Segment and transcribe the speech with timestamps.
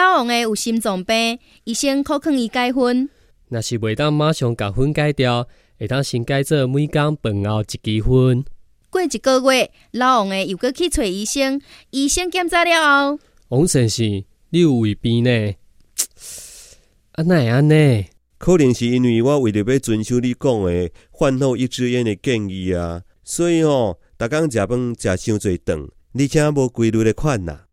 [0.00, 3.10] 老王的有心脏病，医生可劝伊戒烟。
[3.50, 5.46] 若是袂当马上甲烟戒掉，
[5.78, 8.44] 会当先戒做每工饭后一支烟。
[8.88, 11.60] 过一个月，老王的又搁去找医生，
[11.90, 13.18] 医生检查了后，
[13.48, 15.52] 王先生，你有胃病呢？
[17.12, 18.06] 啊，会安呢？
[18.38, 27.66] 可能是因为我为着要遵守你讲的饭后一支烟的建议啊，所以、哦，逐工食饭食伤侪顿，而且无规律的款啊。